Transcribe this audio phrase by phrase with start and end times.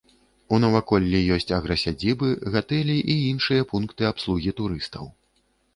[0.55, 5.05] У наваколлі ёсць аграсядзібы, гатэлі і іншыя пункты абслугі турыстаў.